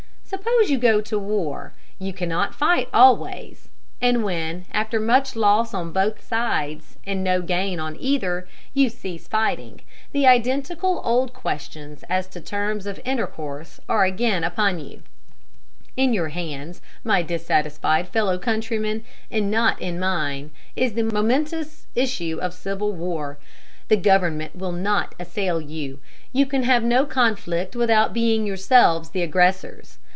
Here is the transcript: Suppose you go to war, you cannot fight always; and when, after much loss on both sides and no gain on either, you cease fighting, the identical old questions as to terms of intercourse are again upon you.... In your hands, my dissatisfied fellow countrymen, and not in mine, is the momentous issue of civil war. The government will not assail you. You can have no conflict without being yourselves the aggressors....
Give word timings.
Suppose 0.31 0.69
you 0.71 0.77
go 0.77 1.01
to 1.01 1.19
war, 1.19 1.73
you 1.99 2.13
cannot 2.13 2.55
fight 2.55 2.87
always; 2.93 3.67
and 4.01 4.23
when, 4.23 4.63
after 4.71 4.97
much 4.97 5.35
loss 5.35 5.73
on 5.73 5.91
both 5.91 6.23
sides 6.25 6.95
and 7.05 7.21
no 7.21 7.41
gain 7.41 7.81
on 7.81 7.97
either, 7.99 8.47
you 8.73 8.87
cease 8.87 9.27
fighting, 9.27 9.81
the 10.13 10.25
identical 10.25 11.01
old 11.03 11.33
questions 11.33 12.05
as 12.07 12.27
to 12.27 12.39
terms 12.39 12.87
of 12.87 13.01
intercourse 13.03 13.81
are 13.89 14.05
again 14.05 14.45
upon 14.45 14.79
you.... 14.79 15.03
In 15.97 16.13
your 16.13 16.29
hands, 16.29 16.81
my 17.03 17.21
dissatisfied 17.21 18.07
fellow 18.07 18.37
countrymen, 18.39 19.03
and 19.29 19.51
not 19.51 19.81
in 19.81 19.99
mine, 19.99 20.51
is 20.77 20.93
the 20.93 21.03
momentous 21.03 21.87
issue 21.93 22.39
of 22.41 22.53
civil 22.53 22.93
war. 22.93 23.37
The 23.89 23.97
government 23.97 24.55
will 24.55 24.71
not 24.71 25.13
assail 25.19 25.59
you. 25.59 25.99
You 26.31 26.45
can 26.45 26.63
have 26.63 26.83
no 26.83 27.05
conflict 27.05 27.75
without 27.75 28.13
being 28.13 28.47
yourselves 28.47 29.09
the 29.09 29.23
aggressors.... 29.23 29.97